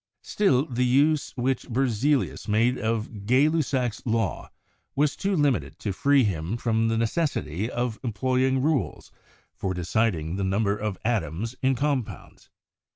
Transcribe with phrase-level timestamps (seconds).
[0.23, 4.49] Still, the use which Berzelius made of Gay Lussac's law
[4.95, 9.11] was too limited to free him from the necessity of employ ing rules
[9.53, 12.49] for deciding the number of atoms in compounds.